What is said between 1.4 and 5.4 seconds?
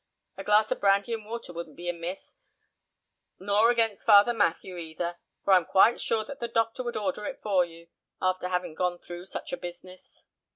wouldn't be amiss, nor against Father Mathew either;